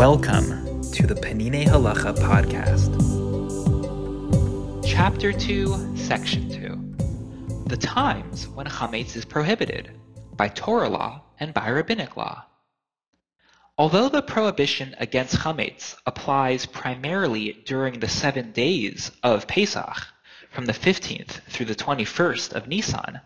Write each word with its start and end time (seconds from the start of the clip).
Welcome 0.00 0.80
to 0.92 1.06
the 1.06 1.14
Peninei 1.14 1.66
Halacha 1.66 2.16
podcast. 2.16 2.88
Chapter 4.82 5.30
2, 5.30 5.94
Section 5.94 6.48
2 6.48 7.66
The 7.66 7.76
times 7.76 8.48
when 8.48 8.64
chametz 8.64 9.14
is 9.14 9.26
prohibited 9.26 9.90
by 10.34 10.48
Torah 10.48 10.88
law 10.88 11.24
and 11.38 11.52
by 11.52 11.68
rabbinic 11.68 12.16
law. 12.16 12.46
Although 13.76 14.08
the 14.08 14.22
prohibition 14.22 14.96
against 14.98 15.36
chametz 15.36 15.96
applies 16.06 16.64
primarily 16.64 17.62
during 17.66 18.00
the 18.00 18.08
seven 18.08 18.52
days 18.52 19.12
of 19.22 19.46
Pesach, 19.46 20.06
from 20.48 20.64
the 20.64 20.72
15th 20.72 21.42
through 21.50 21.66
the 21.66 21.74
21st 21.74 22.54
of 22.54 22.66
Nisan, 22.68 23.20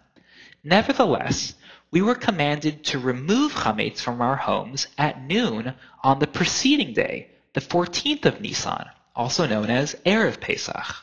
nevertheless, 0.64 1.54
we 1.94 2.02
were 2.02 2.16
commanded 2.16 2.82
to 2.82 2.98
remove 2.98 3.52
chametz 3.52 4.00
from 4.00 4.20
our 4.20 4.34
homes 4.34 4.88
at 4.98 5.22
noon 5.22 5.72
on 6.02 6.18
the 6.18 6.26
preceding 6.26 6.92
day, 6.92 7.28
the 7.52 7.60
14th 7.60 8.24
of 8.24 8.40
Nisan, 8.40 8.86
also 9.14 9.46
known 9.46 9.70
as 9.70 9.94
Erev 10.04 10.40
Pesach. 10.40 10.96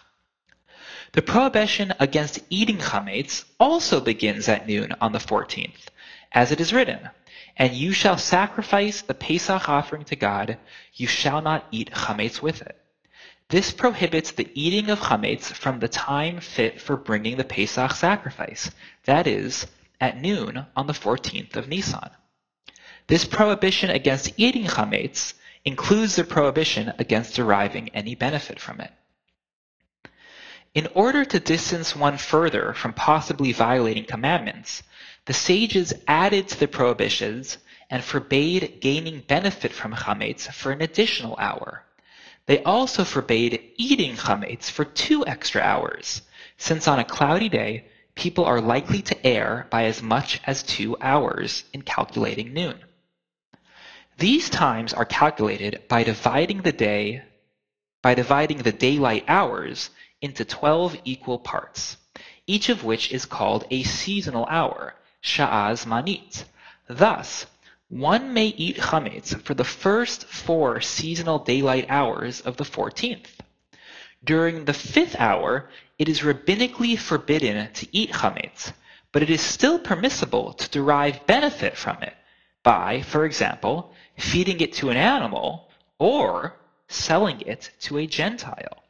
The 1.13 1.21
prohibition 1.21 1.93
against 2.01 2.41
eating 2.49 2.77
chametz 2.77 3.45
also 3.57 4.01
begins 4.01 4.49
at 4.49 4.67
noon 4.67 4.93
on 4.99 5.13
the 5.13 5.19
14th, 5.19 5.87
as 6.33 6.51
it 6.51 6.59
is 6.59 6.73
written, 6.73 7.09
And 7.55 7.71
you 7.71 7.93
shall 7.93 8.17
sacrifice 8.17 9.01
the 9.01 9.13
Pesach 9.13 9.69
offering 9.69 10.03
to 10.03 10.17
God, 10.17 10.57
you 10.93 11.07
shall 11.07 11.41
not 11.41 11.67
eat 11.71 11.91
chametz 11.91 12.41
with 12.41 12.61
it. 12.63 12.77
This 13.47 13.71
prohibits 13.71 14.31
the 14.31 14.49
eating 14.55 14.89
of 14.89 14.99
chametz 14.99 15.53
from 15.53 15.79
the 15.79 15.87
time 15.87 16.41
fit 16.41 16.81
for 16.81 16.97
bringing 16.97 17.37
the 17.37 17.45
Pesach 17.45 17.91
sacrifice, 17.91 18.71
that 19.05 19.25
is, 19.25 19.67
at 20.01 20.19
noon 20.19 20.65
on 20.75 20.87
the 20.87 20.93
14th 20.93 21.55
of 21.55 21.69
Nisan. 21.69 22.09
This 23.07 23.23
prohibition 23.23 23.89
against 23.89 24.33
eating 24.35 24.65
chametz 24.65 25.33
includes 25.63 26.15
the 26.15 26.23
prohibition 26.23 26.91
against 26.97 27.35
deriving 27.35 27.89
any 27.89 28.15
benefit 28.15 28.59
from 28.59 28.81
it. 28.81 28.91
In 30.73 30.87
order 30.95 31.23
to 31.25 31.39
distance 31.39 31.95
one 31.95 32.17
further 32.17 32.73
from 32.73 32.93
possibly 32.93 33.51
violating 33.51 34.05
commandments, 34.05 34.83
the 35.25 35.33
sages 35.33 35.93
added 36.07 36.47
to 36.47 36.59
the 36.59 36.67
prohibitions 36.67 37.57
and 37.89 38.03
forbade 38.03 38.79
gaining 38.79 39.19
benefit 39.19 39.73
from 39.73 39.93
chametz 39.93 40.51
for 40.51 40.71
an 40.71 40.81
additional 40.81 41.35
hour. 41.37 41.83
They 42.45 42.63
also 42.63 43.03
forbade 43.03 43.61
eating 43.77 44.15
chametz 44.15 44.71
for 44.71 44.85
two 44.85 45.27
extra 45.27 45.61
hours, 45.61 46.21
since 46.57 46.87
on 46.87 46.99
a 46.99 47.03
cloudy 47.03 47.49
day 47.49 47.85
people 48.15 48.45
are 48.45 48.61
likely 48.61 49.01
to 49.01 49.27
err 49.27 49.67
by 49.69 49.85
as 49.85 50.01
much 50.01 50.39
as 50.45 50.63
two 50.63 50.97
hours 51.01 51.63
in 51.73 51.81
calculating 51.81 52.53
noon. 52.53 52.79
These 54.17 54.49
times 54.49 54.93
are 54.93 55.05
calculated 55.05 55.87
by 55.87 56.03
dividing 56.03 56.61
the 56.61 56.71
day 56.71 57.23
by 58.01 58.15
dividing 58.15 58.57
the 58.59 58.71
daylight 58.71 59.23
hours 59.27 59.89
into 60.21 60.43
12 60.43 60.97
equal 61.03 61.39
parts, 61.39 61.97
each 62.47 62.69
of 62.69 62.83
which 62.83 63.11
is 63.11 63.25
called 63.25 63.65
a 63.69 63.83
seasonal 63.83 64.45
hour, 64.47 64.95
sha'ah 65.23 65.73
zmanit. 65.73 66.43
Thus, 66.87 67.45
one 67.89 68.33
may 68.33 68.47
eat 68.47 68.77
chametz 68.77 69.39
for 69.43 69.53
the 69.53 69.63
first 69.63 70.25
four 70.25 70.81
seasonal 70.81 71.39
daylight 71.39 71.85
hours 71.89 72.41
of 72.41 72.57
the 72.57 72.63
14th. 72.63 73.27
During 74.23 74.65
the 74.65 74.73
fifth 74.73 75.15
hour, 75.17 75.69
it 75.97 76.07
is 76.07 76.21
rabbinically 76.21 76.97
forbidden 76.97 77.73
to 77.73 77.87
eat 77.91 78.11
chametz, 78.11 78.71
but 79.11 79.23
it 79.23 79.31
is 79.31 79.41
still 79.41 79.79
permissible 79.79 80.53
to 80.53 80.69
derive 80.69 81.25
benefit 81.25 81.75
from 81.75 82.03
it 82.03 82.15
by, 82.61 83.01
for 83.01 83.25
example, 83.25 83.93
feeding 84.17 84.61
it 84.61 84.73
to 84.73 84.91
an 84.91 84.97
animal 84.97 85.71
or 85.97 86.55
selling 86.87 87.41
it 87.41 87.71
to 87.79 87.97
a 87.97 88.05
Gentile. 88.05 88.83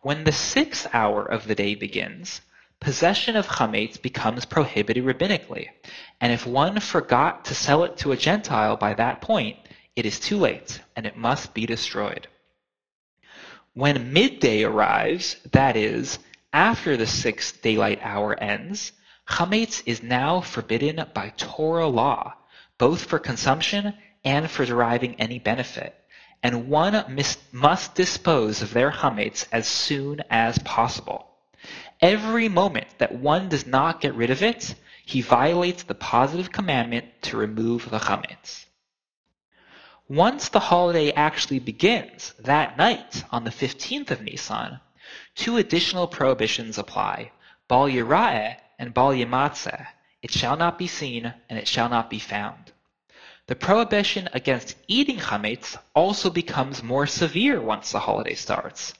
When 0.00 0.24
the 0.24 0.32
sixth 0.32 0.88
hour 0.92 1.24
of 1.24 1.46
the 1.46 1.54
day 1.54 1.76
begins, 1.76 2.40
possession 2.80 3.36
of 3.36 3.46
chametz 3.46 4.00
becomes 4.00 4.44
prohibited 4.44 5.04
rabbinically, 5.04 5.68
and 6.20 6.32
if 6.32 6.44
one 6.44 6.80
forgot 6.80 7.44
to 7.44 7.54
sell 7.54 7.84
it 7.84 7.96
to 7.98 8.10
a 8.10 8.16
Gentile 8.16 8.76
by 8.76 8.94
that 8.94 9.20
point, 9.20 9.58
it 9.94 10.06
is 10.06 10.18
too 10.18 10.38
late 10.38 10.80
and 10.96 11.06
it 11.06 11.16
must 11.16 11.54
be 11.54 11.66
destroyed. 11.66 12.26
When 13.76 14.14
midday 14.14 14.62
arrives, 14.62 15.36
that 15.52 15.76
is, 15.76 16.18
after 16.50 16.96
the 16.96 17.06
sixth 17.06 17.60
daylight 17.60 17.98
hour 18.00 18.34
ends, 18.34 18.92
chametz 19.28 19.82
is 19.84 20.02
now 20.02 20.40
forbidden 20.40 21.04
by 21.12 21.34
Torah 21.36 21.86
law, 21.86 22.32
both 22.78 23.04
for 23.04 23.18
consumption 23.18 23.92
and 24.24 24.50
for 24.50 24.64
deriving 24.64 25.16
any 25.16 25.38
benefit, 25.38 25.94
and 26.42 26.68
one 26.70 27.04
mis- 27.14 27.36
must 27.52 27.94
dispose 27.94 28.62
of 28.62 28.72
their 28.72 28.90
chametz 28.90 29.46
as 29.52 29.68
soon 29.68 30.22
as 30.30 30.56
possible. 30.60 31.26
Every 32.00 32.48
moment 32.48 32.86
that 32.96 33.14
one 33.14 33.50
does 33.50 33.66
not 33.66 34.00
get 34.00 34.14
rid 34.14 34.30
of 34.30 34.42
it, 34.42 34.74
he 35.04 35.20
violates 35.20 35.82
the 35.82 35.94
positive 35.94 36.50
commandment 36.50 37.04
to 37.24 37.36
remove 37.36 37.90
the 37.90 37.98
chametz. 37.98 38.64
Once 40.08 40.48
the 40.48 40.60
holiday 40.60 41.10
actually 41.12 41.58
begins, 41.58 42.32
that 42.38 42.76
night, 42.78 43.24
on 43.30 43.44
the 43.44 43.50
15th 43.50 44.10
of 44.10 44.22
Nisan, 44.22 44.78
Two 45.36 45.56
additional 45.56 46.06
prohibitions 46.06 46.78
apply, 46.78 47.30
bal 47.68 47.88
yira'eh 47.88 48.56
and 48.78 48.94
bal 48.94 49.12
yimatzeh. 49.12 49.86
It 50.22 50.30
shall 50.30 50.56
not 50.56 50.78
be 50.78 50.86
seen 50.86 51.34
and 51.48 51.58
it 51.58 51.68
shall 51.68 51.88
not 51.88 52.08
be 52.08 52.18
found. 52.18 52.72
The 53.46 53.54
prohibition 53.54 54.28
against 54.32 54.76
eating 54.88 55.18
chametz 55.18 55.76
also 55.94 56.30
becomes 56.30 56.82
more 56.82 57.06
severe 57.06 57.60
once 57.60 57.92
the 57.92 58.00
holiday 58.00 58.34
starts. 58.34 58.94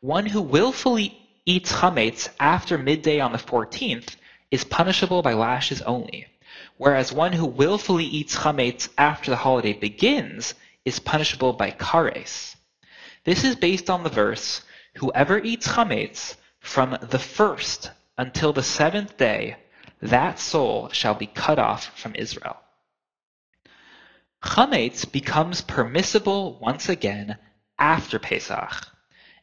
One 0.00 0.26
who 0.26 0.42
willfully 0.42 1.18
eats 1.46 1.72
chametz 1.72 2.28
after 2.38 2.78
midday 2.78 3.18
on 3.18 3.32
the 3.32 3.38
14th 3.38 4.16
is 4.50 4.64
punishable 4.64 5.22
by 5.22 5.32
lashes 5.32 5.82
only, 5.82 6.26
whereas 6.82 7.12
one 7.12 7.32
who 7.32 7.46
willfully 7.46 8.04
eats 8.04 8.34
chametz 8.34 8.88
after 8.98 9.30
the 9.30 9.36
holiday 9.36 9.72
begins 9.72 10.52
is 10.84 10.98
punishable 10.98 11.52
by 11.52 11.70
kares. 11.70 12.56
This 13.22 13.44
is 13.44 13.54
based 13.54 13.88
on 13.88 14.02
the 14.02 14.10
verse, 14.10 14.62
Whoever 14.96 15.38
eats 15.38 15.68
chametz 15.68 16.34
from 16.58 16.98
the 17.00 17.20
first 17.20 17.92
until 18.18 18.52
the 18.52 18.64
seventh 18.64 19.16
day, 19.16 19.58
that 20.00 20.40
soul 20.40 20.88
shall 20.88 21.14
be 21.14 21.28
cut 21.28 21.60
off 21.60 21.96
from 21.96 22.16
Israel. 22.16 22.56
Chametz 24.42 25.04
becomes 25.04 25.60
permissible 25.60 26.58
once 26.58 26.88
again 26.88 27.38
after 27.78 28.18
Pesach, 28.18 28.88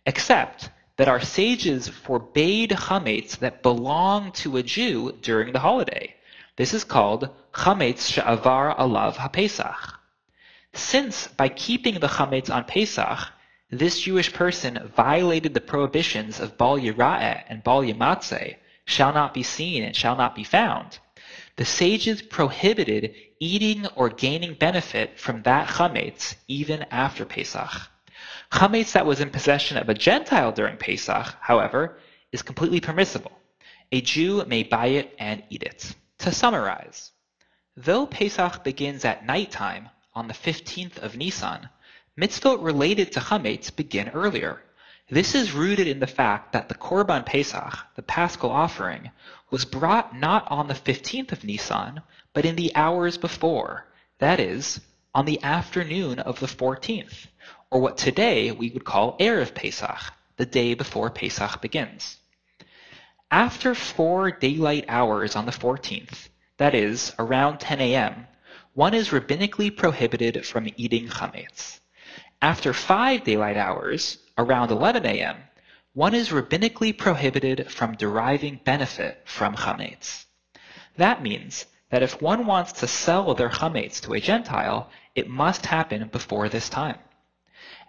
except 0.06 0.70
that 0.98 1.08
our 1.08 1.22
sages 1.22 1.88
forbade 1.88 2.72
chametz 2.72 3.38
that 3.38 3.64
belonged 3.64 4.34
to 4.34 4.58
a 4.58 4.64
Jew 4.64 5.14
during 5.22 5.54
the 5.54 5.60
holiday. 5.60 6.16
This 6.60 6.74
is 6.74 6.84
called 6.84 7.30
chametz 7.54 8.12
she'avar 8.12 8.76
alav 8.78 9.16
haPesach. 9.16 9.94
Since 10.74 11.30
by 11.30 11.48
keeping 11.48 12.02
the 12.02 12.10
chametz 12.10 12.54
on 12.54 12.66
Pesach, 12.66 13.32
this 13.72 14.02
Jewish 14.02 14.34
person 14.34 14.92
violated 14.94 15.54
the 15.54 15.62
prohibitions 15.62 16.42
of 16.42 16.58
Bal 16.58 16.78
Yira'eh 16.78 17.44
and 17.48 17.64
Bal 17.64 17.84
Yimatzeh, 17.84 18.58
shall 18.84 19.14
not 19.14 19.34
be 19.34 19.42
seen 19.42 19.84
and 19.84 19.96
shall 19.96 20.18
not 20.18 20.36
be 20.36 20.44
found. 20.44 21.00
The 21.56 21.64
sages 21.64 22.22
prohibited 22.22 23.16
eating 23.40 23.88
or 23.96 24.10
gaining 24.10 24.56
benefit 24.56 25.18
from 25.18 25.44
that 25.44 25.70
chametz 25.70 26.36
even 26.50 26.84
after 26.92 27.24
Pesach. 27.24 27.90
Chametz 28.52 28.92
that 28.92 29.06
was 29.06 29.22
in 29.22 29.30
possession 29.30 29.78
of 29.78 29.88
a 29.88 29.94
Gentile 29.94 30.52
during 30.52 30.76
Pesach, 30.76 31.38
however, 31.40 32.00
is 32.34 32.42
completely 32.42 32.82
permissible. 32.82 33.32
A 33.94 34.02
Jew 34.02 34.44
may 34.46 34.64
buy 34.64 34.88
it 34.88 35.16
and 35.18 35.42
eat 35.50 35.64
it. 35.64 35.96
To 36.20 36.34
summarize, 36.34 37.14
though 37.78 38.06
Pesach 38.06 38.62
begins 38.66 39.06
at 39.06 39.26
nighttime 39.26 39.90
on 40.14 40.28
the 40.28 40.34
15th 40.34 40.98
of 40.98 41.16
Nisan, 41.16 41.70
Mitzvot 42.20 42.62
related 42.62 43.14
to 43.14 43.22
chametz 43.22 43.74
begin 43.74 44.10
earlier. 44.10 44.62
This 45.10 45.34
is 45.34 45.54
rooted 45.54 45.88
in 45.88 46.02
the 46.02 46.08
fact 46.08 46.52
that 46.52 46.68
the 46.68 46.76
Korban 46.76 47.26
Pesach, 47.26 47.74
the 47.96 48.02
Paschal 48.02 48.52
offering, 48.52 49.12
was 49.50 49.64
brought 49.64 50.14
not 50.14 50.46
on 50.52 50.68
the 50.68 50.74
15th 50.74 51.32
of 51.32 51.46
Nisan, 51.46 52.02
but 52.34 52.44
in 52.44 52.58
the 52.58 52.76
hours 52.76 53.18
before, 53.18 53.88
that 54.18 54.42
is, 54.42 54.82
on 55.16 55.24
the 55.24 55.42
afternoon 55.42 56.20
of 56.20 56.42
the 56.42 56.48
14th, 56.48 57.28
or 57.72 57.80
what 57.80 57.98
today 57.98 58.52
we 58.52 58.70
would 58.72 58.84
call 58.84 59.18
Erev 59.20 59.56
Pesach, 59.56 60.14
the 60.36 60.46
day 60.46 60.74
before 60.74 61.10
Pesach 61.10 61.62
begins. 61.62 62.19
After 63.32 63.76
four 63.76 64.32
daylight 64.32 64.86
hours 64.88 65.36
on 65.36 65.46
the 65.46 65.52
14th, 65.52 66.30
that 66.58 66.74
is, 66.74 67.14
around 67.20 67.60
10 67.60 67.80
a.m., 67.80 68.28
one 68.74 68.96
is 68.96 69.10
rabbinically 69.10 69.76
prohibited 69.76 70.48
from 70.48 70.68
eating 70.78 71.08
chametz. 71.08 71.80
After 72.42 72.74
five 72.74 73.24
daylight 73.24 73.56
hours, 73.56 74.18
around 74.36 74.72
11 74.72 75.06
a.m., 75.06 75.38
one 75.94 76.16
is 76.16 76.30
rabbinically 76.30 76.98
prohibited 76.98 77.72
from 77.72 77.96
deriving 77.96 78.62
benefit 78.64 79.22
from 79.26 79.56
chametz. 79.56 80.26
That 80.98 81.22
means 81.22 81.68
that 81.92 82.02
if 82.02 82.20
one 82.24 82.48
wants 82.48 82.72
to 82.80 82.88
sell 82.88 83.36
their 83.36 83.50
chametz 83.50 84.02
to 84.02 84.14
a 84.14 84.20
Gentile, 84.20 84.90
it 85.14 85.28
must 85.28 85.68
happen 85.68 86.08
before 86.08 86.50
this 86.50 86.68
time. 86.68 86.98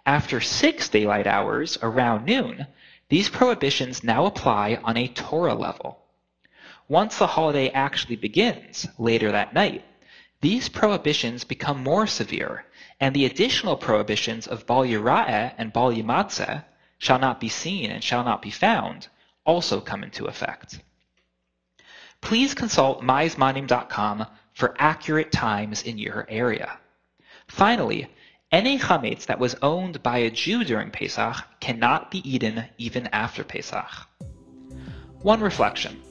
After 0.05 0.39
six 0.39 0.87
daylight 0.87 1.25
hours, 1.25 1.79
around 1.81 2.25
noon, 2.25 2.67
these 3.11 3.27
prohibitions 3.27 4.05
now 4.05 4.25
apply 4.25 4.79
on 4.85 4.95
a 4.95 5.09
Torah 5.09 5.53
level. 5.53 5.99
Once 6.87 7.17
the 7.17 7.27
holiday 7.27 7.67
actually 7.71 8.15
begins, 8.15 8.87
later 8.97 9.33
that 9.33 9.53
night, 9.53 9.83
these 10.39 10.69
prohibitions 10.69 11.43
become 11.43 11.83
more 11.83 12.07
severe, 12.07 12.63
and 13.01 13.13
the 13.13 13.25
additional 13.25 13.75
prohibitions 13.75 14.47
of 14.47 14.65
Bal 14.65 14.85
Yira'eh 14.85 15.53
and 15.57 15.73
Bal 15.73 15.91
Yimatzeh, 15.91 16.63
shall 16.99 17.19
not 17.19 17.41
be 17.41 17.49
seen 17.49 17.91
and 17.91 18.01
shall 18.01 18.23
not 18.23 18.41
be 18.41 18.49
found, 18.49 19.09
also 19.45 19.81
come 19.81 20.05
into 20.05 20.27
effect. 20.27 20.79
Please 22.21 22.53
consult 22.53 23.01
myzmanim.com 23.01 24.25
for 24.53 24.73
accurate 24.79 25.33
times 25.33 25.83
in 25.83 25.97
your 25.97 26.25
area. 26.29 26.79
Finally, 27.47 28.07
any 28.51 28.77
chametz 28.77 29.27
that 29.27 29.39
was 29.39 29.55
owned 29.61 30.03
by 30.03 30.17
a 30.17 30.29
Jew 30.29 30.65
during 30.65 30.91
Pesach 30.91 31.37
cannot 31.61 32.11
be 32.11 32.19
eaten 32.29 32.65
even 32.77 33.07
after 33.07 33.45
Pesach. 33.45 33.89
One 35.21 35.39
reflection. 35.39 36.01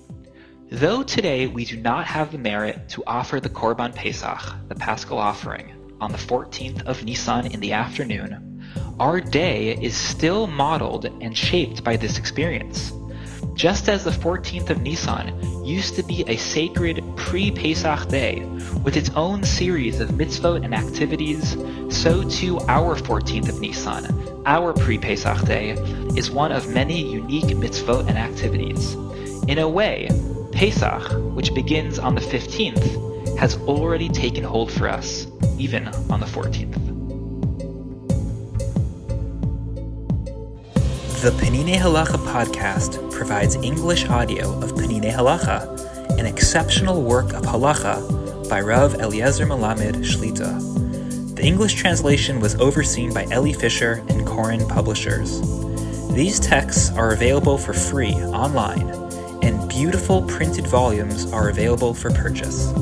Though 0.70 1.02
today 1.02 1.48
we 1.48 1.66
do 1.66 1.76
not 1.76 2.06
have 2.06 2.32
the 2.32 2.38
merit 2.38 2.88
to 2.90 3.04
offer 3.06 3.40
the 3.40 3.50
Korban 3.50 3.94
Pesach, 3.94 4.40
the 4.69 4.75
Paschal 4.75 5.19
offering, 5.19 5.75
on 6.00 6.12
the 6.12 6.19
14th 6.19 6.82
of 6.87 7.04
Nisan 7.04 7.46
in 7.46 7.60
the 7.60 7.72
afternoon, 7.72 8.64
our 8.98 9.20
day 9.20 9.75
is 9.75 9.94
still 9.94 10.46
modeled 10.46 11.04
and 11.04 11.37
shaped 11.37 11.84
by 11.84 11.96
this 11.96 12.19
experience. 12.19 12.92
Just 13.55 13.88
as 13.88 14.05
the 14.05 14.11
14th 14.11 14.70
of 14.70 14.81
Nisan 14.81 15.64
used 15.64 15.94
to 15.97 16.02
be 16.02 16.25
a 16.26 16.37
sacred 16.37 17.05
pre-Pesach 17.17 18.08
day 18.08 18.43
with 18.82 18.97
its 18.97 19.11
own 19.11 19.43
series 19.43 20.00
of 20.00 20.11
mitzvot 20.11 20.64
and 20.64 20.75
activities, 20.75 21.56
so 21.94 22.26
too 22.29 22.58
our 22.69 22.97
14th 22.97 23.49
of 23.49 23.61
Nisan, 23.61 24.43
our 24.47 24.73
pre-Pesach 24.73 25.44
day, 25.44 25.70
is 26.17 26.31
one 26.31 26.52
of 26.52 26.73
many 26.73 27.12
unique 27.12 27.56
mitzvot 27.56 28.08
and 28.08 28.17
activities. 28.17 28.94
In 29.49 29.58
a 29.58 29.69
way, 29.69 30.08
Pesach, 30.52 31.12
which 31.35 31.55
begins 31.55 31.99
on 31.99 32.14
the 32.14 32.20
15th, 32.20 33.37
has 33.37 33.56
already 33.58 34.08
taken 34.08 34.43
hold 34.44 34.73
for 34.73 34.88
us, 34.88 35.26
even 35.58 35.88
on 36.08 36.20
the 36.20 36.26
14th. 36.26 36.79
The 41.20 41.32
Peninei 41.32 41.76
Halacha 41.76 42.17
podcast 42.32 43.12
provides 43.12 43.55
English 43.56 44.08
audio 44.08 44.58
of 44.62 44.72
Peninei 44.72 45.12
Halacha, 45.12 46.19
an 46.19 46.25
exceptional 46.25 47.02
work 47.02 47.34
of 47.34 47.43
halacha 47.43 48.49
by 48.49 48.62
Rav 48.62 48.94
Eliezer 48.94 49.44
Melamed 49.44 49.96
Shlita. 49.96 51.37
The 51.37 51.43
English 51.43 51.75
translation 51.75 52.40
was 52.40 52.55
overseen 52.55 53.12
by 53.12 53.26
Elli 53.31 53.52
Fischer 53.52 54.02
and 54.08 54.26
Koren 54.26 54.67
Publishers. 54.67 55.43
These 56.14 56.40
texts 56.40 56.90
are 56.93 57.12
available 57.12 57.58
for 57.58 57.75
free 57.75 58.14
online, 58.14 58.88
and 59.43 59.69
beautiful 59.69 60.23
printed 60.23 60.66
volumes 60.69 61.31
are 61.34 61.50
available 61.50 61.93
for 61.93 62.11
purchase. 62.12 62.73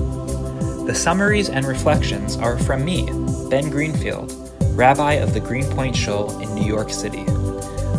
The 0.87 0.95
summaries 0.95 1.49
and 1.49 1.67
reflections 1.67 2.37
are 2.37 2.57
from 2.57 2.85
me, 2.85 3.07
Ben 3.51 3.69
Greenfield, 3.69 4.33
Rabbi 4.77 5.15
of 5.15 5.35
the 5.35 5.41
Greenpoint 5.41 5.97
Shul 5.97 6.39
in 6.39 6.55
New 6.55 6.65
York 6.65 6.91
City. 6.91 7.25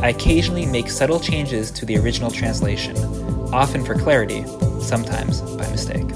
I 0.02 0.10
occasionally 0.10 0.66
make 0.66 0.90
subtle 0.90 1.20
changes 1.20 1.72
to 1.72 1.86
the 1.86 1.98
original 1.98 2.32
translation, 2.32 2.96
often 3.54 3.84
for 3.84 3.96
clarity, 3.96 4.46
sometimes 4.82 5.42
by 5.42 5.70
mistake. 5.70 6.08